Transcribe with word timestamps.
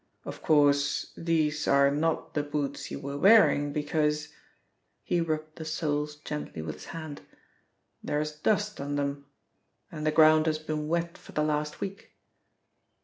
"Of 0.25 0.41
course, 0.41 1.11
these 1.15 1.67
are 1.67 1.91
not 1.91 2.33
the 2.33 2.41
boots 2.41 2.89
you 2.89 2.99
were 2.99 3.19
wearing, 3.19 3.71
because" 3.71 4.29
he 5.03 5.21
rubbed 5.21 5.57
the 5.57 5.63
soles 5.63 6.15
gently 6.15 6.63
with 6.63 6.73
his 6.73 6.85
hand, 6.85 7.21
"there 8.03 8.19
is 8.19 8.31
dust 8.31 8.81
on 8.81 8.95
them, 8.95 9.27
and 9.91 10.03
the 10.03 10.09
ground 10.11 10.47
has 10.47 10.57
been 10.57 10.87
wet 10.87 11.19
for 11.19 11.33
the 11.33 11.43
last 11.43 11.81
week." 11.81 12.13